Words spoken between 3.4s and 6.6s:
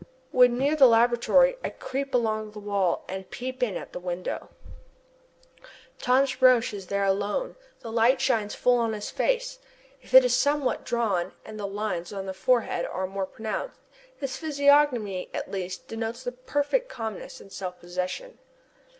in at the window. Thomas